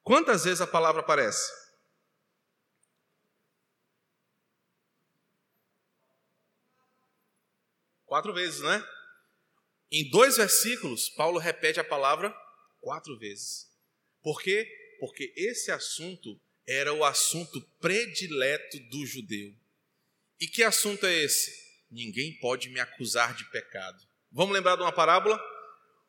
[0.03, 1.60] Quantas vezes a palavra aparece?
[8.11, 8.85] Quatro vezes, né?
[9.89, 12.35] Em dois versículos, Paulo repete a palavra
[12.81, 13.69] quatro vezes.
[14.21, 14.69] Por quê?
[14.99, 19.55] Porque esse assunto era o assunto predileto do judeu.
[20.41, 21.53] E que assunto é esse?
[21.89, 24.03] Ninguém pode me acusar de pecado.
[24.33, 25.41] Vamos lembrar de uma parábola?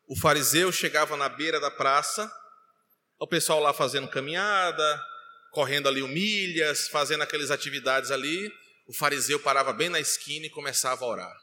[0.07, 2.31] O fariseu chegava na beira da praça,
[3.19, 5.05] o pessoal lá fazendo caminhada,
[5.51, 8.51] correndo ali milhas, fazendo aquelas atividades ali.
[8.87, 11.40] O fariseu parava bem na esquina e começava a orar.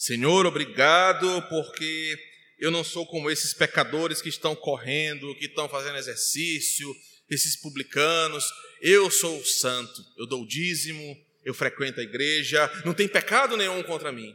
[0.00, 2.18] Senhor, obrigado porque
[2.58, 6.90] eu não sou como esses pecadores que estão correndo, que estão fazendo exercício,
[7.28, 8.50] esses publicanos.
[8.80, 14.10] Eu sou santo, eu dou dízimo, eu frequento a igreja, não tem pecado nenhum contra
[14.10, 14.34] mim.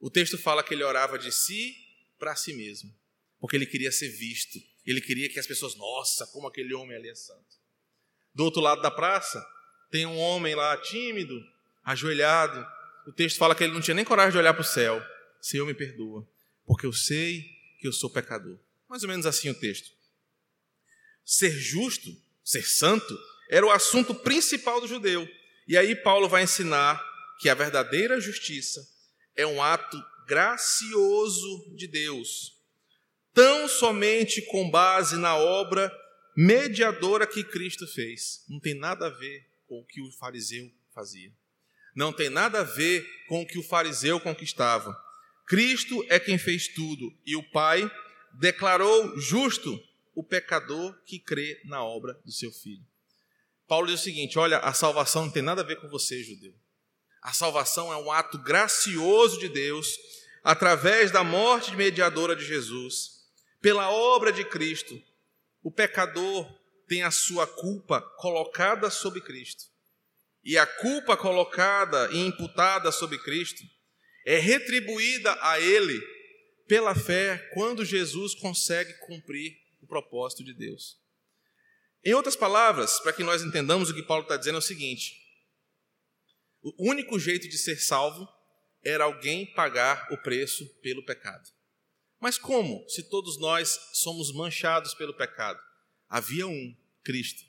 [0.00, 1.76] O texto fala que ele orava de si
[2.18, 2.92] para si mesmo,
[3.38, 7.08] porque ele queria ser visto, ele queria que as pessoas, nossa, como aquele homem ali
[7.08, 7.56] é santo.
[8.34, 9.40] Do outro lado da praça,
[9.92, 11.40] tem um homem lá tímido,
[11.84, 12.77] ajoelhado.
[13.08, 15.02] O texto fala que ele não tinha nem coragem de olhar para o céu.
[15.40, 16.28] Senhor, me perdoa,
[16.66, 17.42] porque eu sei
[17.80, 18.58] que eu sou pecador.
[18.86, 19.90] Mais ou menos assim o texto.
[21.24, 22.10] Ser justo,
[22.44, 23.18] ser santo,
[23.48, 25.26] era o assunto principal do judeu.
[25.66, 27.02] E aí Paulo vai ensinar
[27.40, 28.86] que a verdadeira justiça
[29.34, 32.58] é um ato gracioso de Deus,
[33.32, 35.90] tão somente com base na obra
[36.36, 38.44] mediadora que Cristo fez.
[38.50, 41.32] Não tem nada a ver com o que o fariseu fazia.
[41.98, 44.96] Não tem nada a ver com o que o fariseu conquistava.
[45.48, 47.90] Cristo é quem fez tudo e o Pai
[48.34, 49.76] declarou justo
[50.14, 52.86] o pecador que crê na obra do seu filho.
[53.66, 56.54] Paulo diz o seguinte: olha, a salvação não tem nada a ver com você, judeu.
[57.20, 59.98] A salvação é um ato gracioso de Deus
[60.44, 63.24] através da morte mediadora de Jesus,
[63.60, 65.02] pela obra de Cristo,
[65.64, 66.48] o pecador
[66.86, 69.64] tem a sua culpa colocada sobre Cristo.
[70.48, 73.62] E a culpa colocada e imputada sobre Cristo
[74.24, 76.00] é retribuída a ele
[76.66, 80.98] pela fé quando Jesus consegue cumprir o propósito de Deus.
[82.02, 85.12] Em outras palavras, para que nós entendamos o que Paulo está dizendo, é o seguinte:
[86.62, 88.26] o único jeito de ser salvo
[88.82, 91.46] era alguém pagar o preço pelo pecado.
[92.18, 95.60] Mas como, se todos nós somos manchados pelo pecado?
[96.08, 97.47] Havia um, Cristo.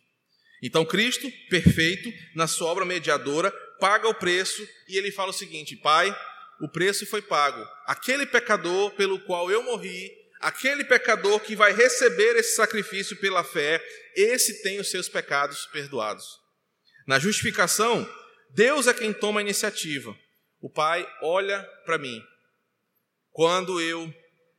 [0.62, 5.76] Então, Cristo, perfeito, na sua obra mediadora, paga o preço e ele fala o seguinte:
[5.76, 6.16] Pai,
[6.60, 7.66] o preço foi pago.
[7.86, 13.84] Aquele pecador pelo qual eu morri, aquele pecador que vai receber esse sacrifício pela fé,
[14.16, 16.26] esse tem os seus pecados perdoados.
[17.08, 18.08] Na justificação,
[18.52, 20.16] Deus é quem toma a iniciativa.
[20.60, 22.22] O Pai olha para mim.
[23.32, 24.14] Quando eu,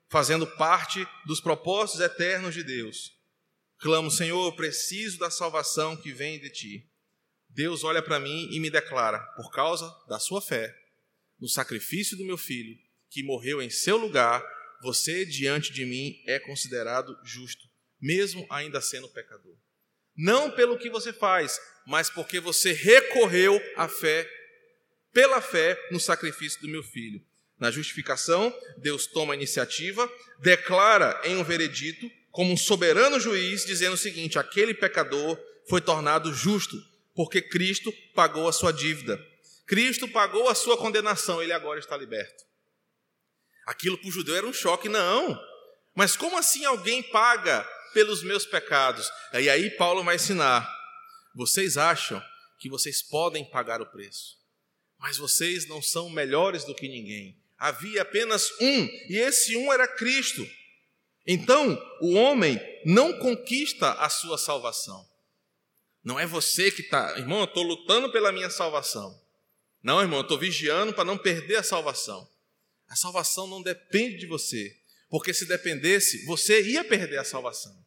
[0.09, 3.13] fazendo parte dos propósitos eternos de Deus,
[3.81, 6.91] clamo, Senhor, eu preciso da salvação que vem de ti.
[7.49, 10.73] Deus olha para mim e me declara, por causa da sua fé,
[11.39, 12.77] no sacrifício do meu filho,
[13.11, 14.43] que morreu em seu lugar,
[14.83, 17.67] você diante de mim é considerado justo,
[18.01, 19.57] mesmo ainda sendo pecador.
[20.17, 24.29] Não pelo que você faz, mas porque você recorreu à fé,
[25.13, 27.25] pela fé no sacrifício do meu filho.
[27.59, 33.95] Na justificação, Deus toma a iniciativa, declara em um veredito, como um soberano juiz, dizendo
[33.95, 35.39] o seguinte: aquele pecador
[35.69, 36.77] foi tornado justo,
[37.15, 39.25] porque Cristo pagou a sua dívida.
[39.67, 42.45] Cristo pagou a sua condenação, ele agora está liberto.
[43.67, 45.41] Aquilo para o judeu era um choque, não.
[45.95, 47.63] Mas como assim alguém paga
[47.95, 49.11] pelos meus pecados?
[49.35, 50.69] E aí Paulo vai ensinar:
[51.35, 52.23] vocês acham
[52.59, 54.37] que vocês podem pagar o preço,
[54.99, 59.87] mas vocês não são melhores do que ninguém havia apenas um, e esse um era
[59.87, 60.49] Cristo.
[61.33, 65.09] Então, o homem não conquista a sua salvação.
[66.03, 69.17] Não é você que está, irmão, eu estou lutando pela minha salvação.
[69.81, 72.29] Não, irmão, eu estou vigiando para não perder a salvação.
[72.89, 74.77] A salvação não depende de você,
[75.09, 77.81] porque se dependesse, você ia perder a salvação.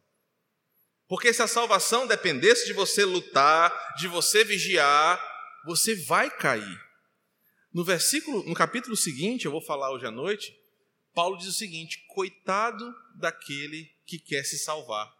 [1.05, 5.21] Porque se a salvação dependesse de você lutar, de você vigiar,
[5.65, 6.81] você vai cair.
[7.73, 10.55] No versículo, no capítulo seguinte, eu vou falar hoje à noite,
[11.13, 15.13] Paulo diz o seguinte: coitado daquele que quer se salvar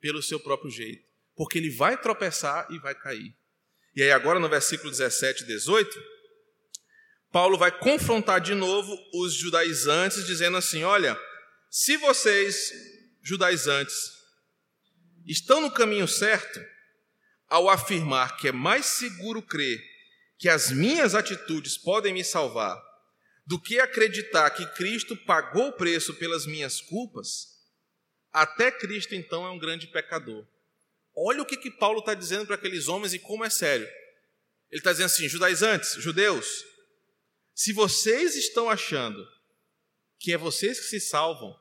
[0.00, 1.04] pelo seu próprio jeito,
[1.34, 3.36] porque ele vai tropeçar e vai cair.
[3.94, 6.00] E aí, agora no versículo 17 e 18,
[7.32, 11.18] Paulo vai confrontar de novo os judaizantes, dizendo assim: olha,
[11.70, 12.72] se vocês,
[13.22, 14.12] judaizantes,
[15.26, 16.60] estão no caminho certo,
[17.48, 19.82] ao afirmar que é mais seguro crer
[20.38, 22.80] que as minhas atitudes podem me salvar,
[23.48, 27.46] do que acreditar que Cristo pagou o preço pelas minhas culpas,
[28.30, 30.46] até Cristo então é um grande pecador.
[31.16, 33.86] Olha o que, que Paulo está dizendo para aqueles homens e como é sério.
[34.70, 36.62] Ele está dizendo assim: judaizantes, judeus,
[37.54, 39.26] se vocês estão achando
[40.18, 41.58] que é vocês que se salvam,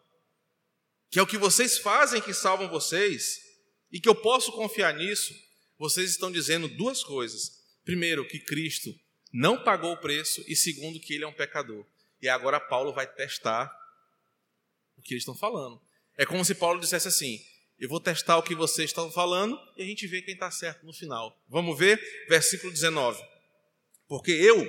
[1.10, 3.40] que é o que vocês fazem que salvam vocês,
[3.90, 5.34] e que eu posso confiar nisso,
[5.80, 7.50] vocês estão dizendo duas coisas.
[7.86, 8.94] Primeiro, que Cristo
[9.32, 11.86] não pagou o preço, e segundo, que ele é um pecador.
[12.22, 13.72] E agora Paulo vai testar
[14.98, 15.82] o que eles estão falando.
[16.18, 17.40] É como se Paulo dissesse assim:
[17.80, 20.86] Eu vou testar o que vocês estão falando e a gente vê quem está certo
[20.86, 21.40] no final.
[21.48, 22.02] Vamos ver?
[22.28, 23.22] Versículo 19.
[24.08, 24.68] Porque eu,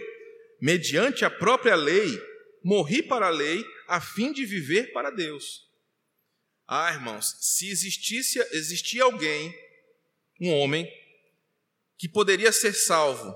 [0.61, 2.21] mediante a própria lei,
[2.62, 5.66] morri para a lei a fim de viver para Deus.
[6.66, 9.55] Ah, irmãos, se existisse existia alguém,
[10.38, 10.87] um homem,
[11.97, 13.35] que poderia ser salvo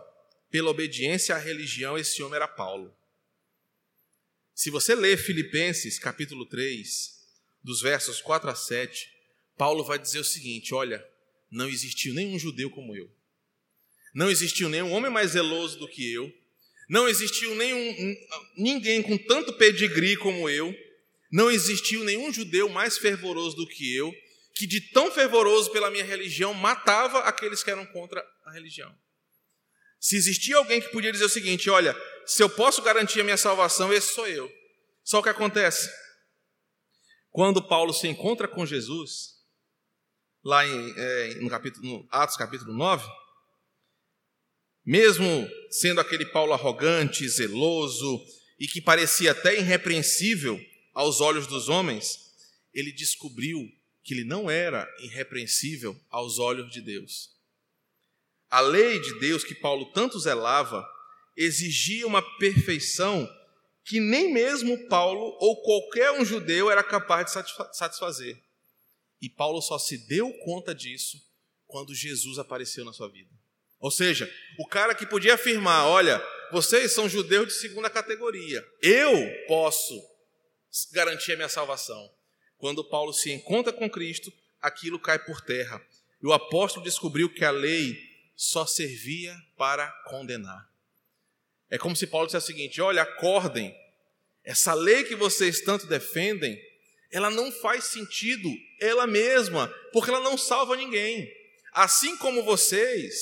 [0.53, 2.95] pela obediência à religião, esse homem era Paulo.
[4.55, 7.11] Se você ler Filipenses capítulo 3,
[7.65, 9.11] dos versos 4 a 7,
[9.57, 11.03] Paulo vai dizer o seguinte: olha,
[11.51, 13.11] não existiu nenhum judeu como eu,
[14.15, 16.31] não existiu nenhum homem mais zeloso do que eu,
[16.87, 18.15] não existiu nenhum,
[18.59, 20.77] ninguém com tanto pedigree como eu,
[21.31, 24.15] não existiu nenhum judeu mais fervoroso do que eu,
[24.55, 28.95] que de tão fervoroso pela minha religião matava aqueles que eram contra a religião.
[30.03, 33.37] Se existia alguém que podia dizer o seguinte: olha, se eu posso garantir a minha
[33.37, 34.53] salvação, esse sou eu.
[35.05, 35.89] Só o que acontece?
[37.31, 39.37] Quando Paulo se encontra com Jesus,
[40.45, 43.09] lá em, é, no, capítulo, no Atos capítulo 9,
[44.85, 48.21] mesmo sendo aquele Paulo arrogante, zeloso
[48.59, 50.61] e que parecia até irrepreensível
[50.93, 52.19] aos olhos dos homens,
[52.75, 53.61] ele descobriu
[54.03, 57.31] que ele não era irrepreensível aos olhos de Deus.
[58.53, 60.87] A lei de Deus que Paulo tanto zelava
[61.35, 63.27] exigia uma perfeição
[63.83, 68.39] que nem mesmo Paulo ou qualquer um judeu era capaz de satisfazer.
[69.23, 71.17] E Paulo só se deu conta disso
[71.67, 73.31] quando Jesus apareceu na sua vida.
[73.81, 79.47] Ou seja, o cara que podia afirmar: olha, vocês são judeus de segunda categoria, eu
[79.49, 79.99] posso
[80.93, 82.13] garantir a minha salvação.
[82.59, 85.83] Quando Paulo se encontra com Cristo, aquilo cai por terra.
[86.23, 90.69] E o apóstolo descobriu que a lei só servia para condenar.
[91.71, 93.75] É como se Paulo dissesse o seguinte: olha, acordem,
[94.45, 96.61] essa lei que vocês tanto defendem,
[97.11, 98.49] ela não faz sentido
[98.81, 101.31] ela mesma, porque ela não salva ninguém.
[101.73, 103.15] Assim como vocês,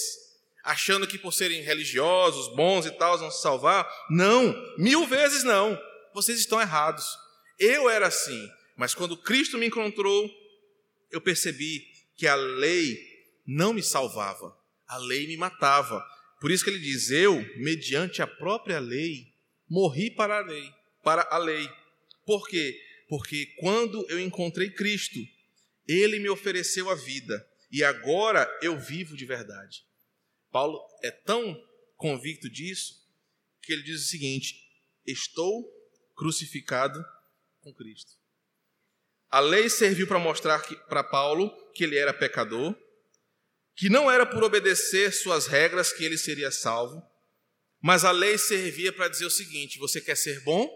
[0.65, 5.79] achando que por serem religiosos, bons e tal, vão se salvar, não, mil vezes não,
[6.15, 7.05] vocês estão errados.
[7.59, 10.31] Eu era assim, mas quando Cristo me encontrou,
[11.11, 12.99] eu percebi que a lei
[13.47, 14.57] não me salvava,
[14.91, 16.05] a lei me matava.
[16.41, 19.33] Por isso que ele diz: Eu, mediante a própria lei,
[19.69, 20.69] morri para a lei,
[21.03, 21.71] para a lei.
[22.27, 22.79] Por quê?
[23.09, 25.19] Porque quando eu encontrei Cristo,
[25.89, 29.85] Ele me ofereceu a vida e agora eu vivo de verdade.
[30.51, 31.57] Paulo é tão
[31.97, 32.95] convicto disso
[33.63, 34.57] que ele diz o seguinte:
[35.07, 35.65] Estou
[36.17, 37.05] crucificado
[37.61, 38.13] com Cristo.
[39.31, 42.77] A lei serviu para mostrar para Paulo que ele era pecador,
[43.81, 47.03] que não era por obedecer suas regras que ele seria salvo,
[47.81, 50.71] mas a lei servia para dizer o seguinte: você quer ser bom?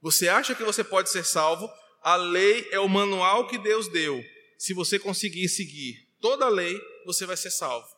[0.00, 1.68] Você acha que você pode ser salvo?
[2.00, 4.24] A lei é o manual que Deus deu.
[4.56, 7.88] Se você conseguir seguir toda a lei, você vai ser salvo.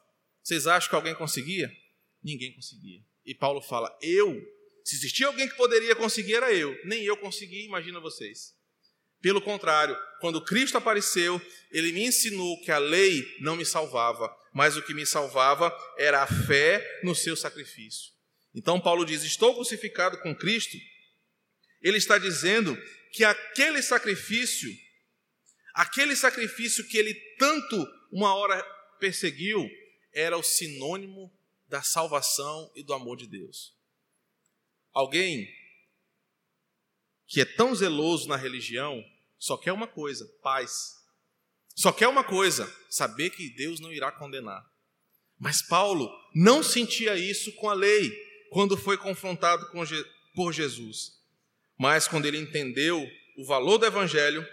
[0.42, 1.70] Vocês acham que alguém conseguia?
[2.24, 3.04] Ninguém conseguia.
[3.26, 4.34] E Paulo fala: Eu,
[4.82, 6.74] se existia alguém que poderia conseguir, era eu.
[6.86, 8.54] Nem eu consegui, imagina vocês.
[9.20, 14.76] Pelo contrário, quando Cristo apareceu, ele me ensinou que a lei não me salvava, mas
[14.76, 18.12] o que me salvava era a fé no seu sacrifício.
[18.54, 20.76] Então Paulo diz: Estou crucificado com Cristo.
[21.82, 22.76] Ele está dizendo
[23.12, 24.70] que aquele sacrifício,
[25.74, 28.62] aquele sacrifício que ele tanto uma hora
[28.98, 29.68] perseguiu,
[30.12, 31.32] era o sinônimo
[31.66, 33.76] da salvação e do amor de Deus.
[34.92, 35.48] Alguém
[37.28, 39.04] que é tão zeloso na religião
[39.38, 40.96] só quer uma coisa: paz.
[41.76, 44.66] Só quer uma coisa: saber que Deus não irá condenar.
[45.38, 48.10] Mas Paulo não sentia isso com a lei
[48.50, 49.70] quando foi confrontado
[50.34, 51.12] por Jesus.
[51.78, 54.44] Mas quando ele entendeu o valor do evangelho,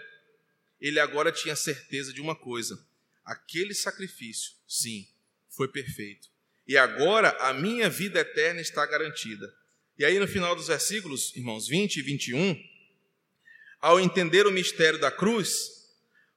[0.80, 2.78] ele agora tinha certeza de uma coisa:
[3.24, 5.08] aquele sacrifício, sim,
[5.48, 6.28] foi perfeito.
[6.68, 9.52] E agora a minha vida eterna está garantida.
[9.98, 12.62] E aí no final dos versículos, irmãos, 20 e 21,
[13.80, 15.76] ao entender o mistério da cruz,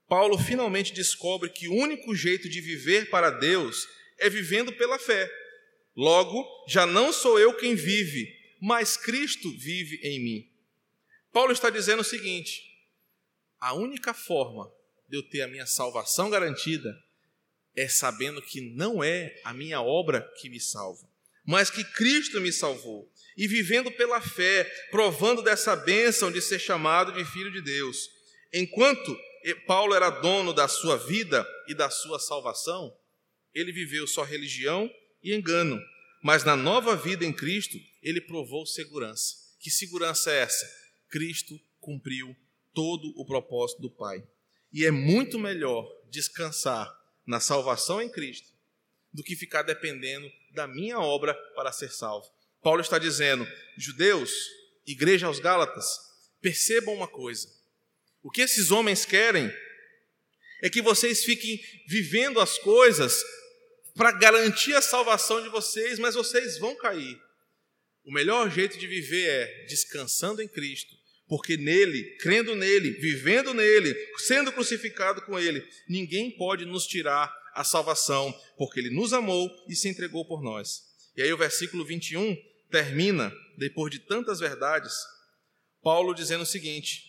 [0.07, 5.29] Paulo finalmente descobre que o único jeito de viver para Deus é vivendo pela fé.
[5.95, 10.51] Logo, já não sou eu quem vive, mas Cristo vive em mim.
[11.31, 12.61] Paulo está dizendo o seguinte:
[13.59, 14.71] a única forma
[15.07, 16.97] de eu ter a minha salvação garantida
[17.75, 21.07] é sabendo que não é a minha obra que me salva,
[21.45, 23.11] mas que Cristo me salvou.
[23.39, 28.09] E vivendo pela fé, provando dessa bênção de ser chamado de filho de Deus.
[28.53, 29.17] Enquanto
[29.65, 32.93] Paulo era dono da sua vida e da sua salvação,
[33.53, 34.91] ele viveu só religião
[35.23, 35.81] e engano.
[36.21, 39.35] Mas na nova vida em Cristo, ele provou segurança.
[39.61, 40.69] Que segurança é essa?
[41.09, 42.35] Cristo cumpriu
[42.73, 44.21] todo o propósito do Pai.
[44.73, 46.93] E é muito melhor descansar
[47.25, 48.49] na salvação em Cristo
[49.13, 52.27] do que ficar dependendo da minha obra para ser salvo.
[52.61, 54.31] Paulo está dizendo: judeus,
[54.85, 55.85] igreja aos Gálatas,
[56.41, 57.47] percebam uma coisa.
[58.21, 59.51] O que esses homens querem
[60.61, 63.23] é que vocês fiquem vivendo as coisas
[63.95, 67.19] para garantir a salvação de vocês, mas vocês vão cair.
[68.03, 70.95] O melhor jeito de viver é descansando em Cristo,
[71.27, 77.63] porque nele, crendo nele, vivendo nele, sendo crucificado com ele, ninguém pode nos tirar a
[77.63, 80.83] salvação, porque ele nos amou e se entregou por nós.
[81.15, 82.35] E aí o versículo 21
[82.69, 84.93] termina, depois de tantas verdades,
[85.81, 87.03] Paulo dizendo o seguinte: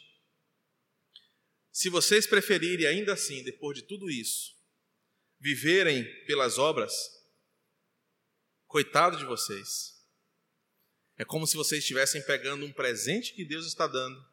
[1.70, 4.56] Se vocês preferirem ainda assim, depois de tudo isso,
[5.38, 6.92] viverem pelas obras,
[8.66, 9.98] coitado de vocês.
[11.16, 14.24] É como se vocês estivessem pegando um presente que Deus está dando,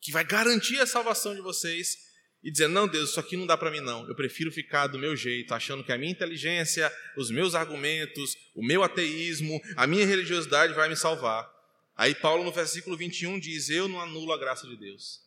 [0.00, 1.96] que vai garantir a salvação de vocês,
[2.44, 4.06] e dizendo: Não, Deus, isso aqui não dá para mim, não.
[4.06, 8.62] Eu prefiro ficar do meu jeito, achando que a minha inteligência, os meus argumentos, o
[8.62, 11.50] meu ateísmo, a minha religiosidade vai me salvar.
[11.96, 15.22] Aí Paulo, no versículo 21, diz: Eu não anulo a graça de Deus.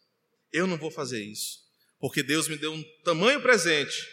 [0.53, 1.65] Eu não vou fazer isso.
[1.99, 4.07] Porque Deus me deu um tamanho presente,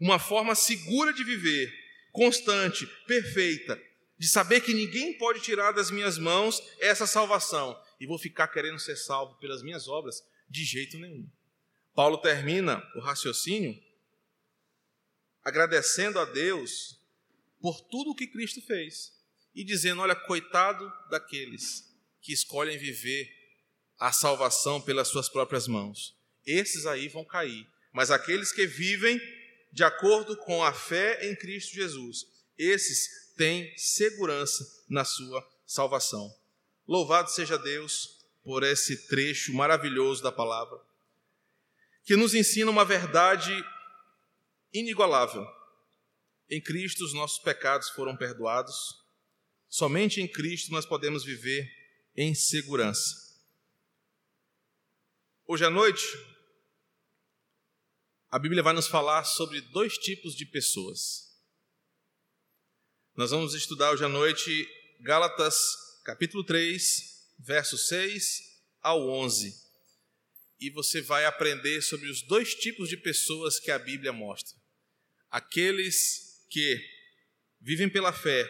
[0.00, 1.70] uma forma segura de viver,
[2.10, 3.78] constante, perfeita,
[4.18, 8.78] de saber que ninguém pode tirar das minhas mãos essa salvação e vou ficar querendo
[8.78, 11.28] ser salvo pelas minhas obras de jeito nenhum.
[11.98, 13.76] Paulo termina o raciocínio
[15.42, 16.96] agradecendo a Deus
[17.60, 19.12] por tudo o que Cristo fez
[19.52, 23.28] e dizendo: Olha, coitado daqueles que escolhem viver
[23.98, 26.16] a salvação pelas suas próprias mãos.
[26.46, 29.20] Esses aí vão cair, mas aqueles que vivem
[29.72, 36.32] de acordo com a fé em Cristo Jesus, esses tem segurança na sua salvação.
[36.86, 40.86] Louvado seja Deus por esse trecho maravilhoso da palavra,
[42.08, 43.52] que nos ensina uma verdade
[44.72, 45.46] inigualável.
[46.50, 48.74] Em Cristo os nossos pecados foram perdoados,
[49.68, 51.70] somente em Cristo nós podemos viver
[52.16, 53.14] em segurança.
[55.46, 56.02] Hoje à noite,
[58.30, 61.28] a Bíblia vai nos falar sobre dois tipos de pessoas
[63.18, 64.68] nós vamos estudar hoje à noite
[65.00, 68.22] Gálatas, capítulo 3, versos 6
[68.80, 69.67] ao 11.
[70.60, 74.56] E você vai aprender sobre os dois tipos de pessoas que a Bíblia mostra:
[75.30, 76.80] aqueles que
[77.60, 78.48] vivem pela fé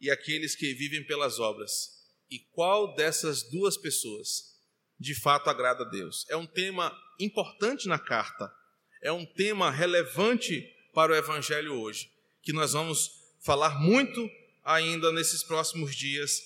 [0.00, 1.98] e aqueles que vivem pelas obras.
[2.30, 4.56] E qual dessas duas pessoas
[4.98, 6.24] de fato agrada a Deus?
[6.28, 8.50] É um tema importante na carta,
[9.02, 10.62] é um tema relevante
[10.94, 12.10] para o Evangelho hoje,
[12.42, 13.10] que nós vamos
[13.40, 14.28] falar muito
[14.64, 16.40] ainda nesses próximos dias.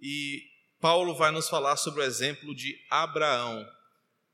[0.00, 0.42] E
[0.80, 3.66] Paulo vai nos falar sobre o exemplo de Abraão.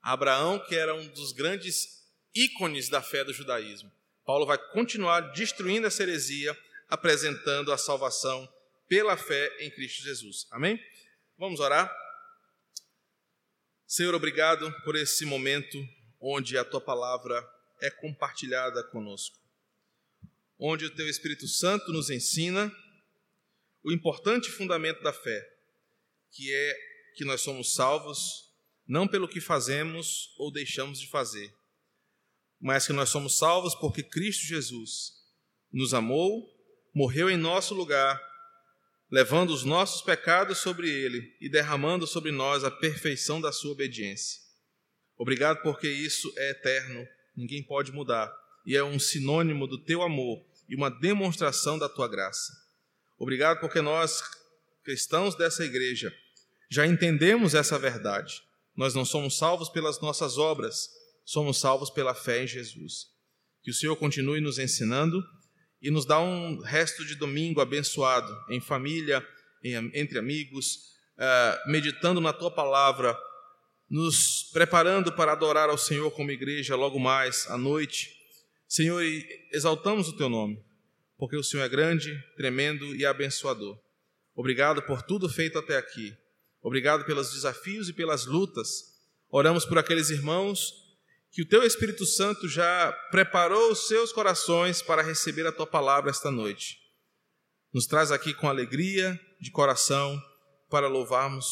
[0.03, 1.99] Abraão, que era um dos grandes
[2.35, 3.91] ícones da fé do judaísmo.
[4.25, 6.57] Paulo vai continuar destruindo essa heresia,
[6.89, 8.49] apresentando a salvação
[8.87, 10.47] pela fé em Cristo Jesus.
[10.51, 10.79] Amém?
[11.37, 11.91] Vamos orar?
[13.87, 15.79] Senhor, obrigado por esse momento
[16.21, 17.47] onde a tua palavra
[17.81, 19.39] é compartilhada conosco,
[20.59, 22.71] onde o teu Espírito Santo nos ensina
[23.83, 25.49] o importante fundamento da fé,
[26.33, 26.77] que é
[27.15, 28.48] que nós somos salvos
[28.89, 31.55] não pelo que fazemos ou deixamos de fazer,
[32.59, 35.13] mas que nós somos salvos porque Cristo Jesus
[35.71, 36.49] nos amou,
[36.95, 38.19] morreu em nosso lugar,
[39.11, 44.41] levando os nossos pecados sobre ele e derramando sobre nós a perfeição da sua obediência.
[45.19, 48.35] Obrigado porque isso é eterno, ninguém pode mudar
[48.65, 52.53] e é um sinônimo do teu amor e uma demonstração da tua graça.
[53.19, 54.23] Obrigado porque nós,
[54.83, 56.15] cristãos dessa igreja,
[56.71, 58.48] já entendemos essa verdade
[58.79, 60.89] nós não somos salvos pelas nossas obras,
[61.25, 63.09] somos salvos pela fé em Jesus.
[63.61, 65.21] Que o Senhor continue nos ensinando
[65.83, 69.27] e nos dá um resto de domingo abençoado, em família,
[69.65, 73.19] em, entre amigos, uh, meditando na tua palavra,
[73.91, 78.17] nos preparando para adorar ao Senhor como igreja logo mais à noite.
[78.69, 79.03] Senhor,
[79.53, 80.57] exaltamos o teu nome,
[81.17, 83.77] porque o Senhor é grande, tremendo e abençoador.
[84.37, 86.17] Obrigado por tudo feito até aqui.
[86.63, 88.69] Obrigado pelos desafios e pelas lutas.
[89.31, 90.73] Oramos por aqueles irmãos
[91.31, 96.11] que o teu Espírito Santo já preparou os seus corações para receber a tua palavra
[96.11, 96.79] esta noite.
[97.73, 100.21] Nos traz aqui com alegria de coração
[100.71, 101.47] para louvarmos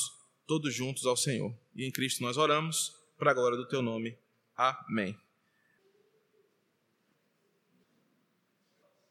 [0.47, 1.55] todos juntos ao Senhor.
[1.75, 4.17] E em Cristo nós oramos, para a glória do teu nome.
[4.57, 5.26] Amém.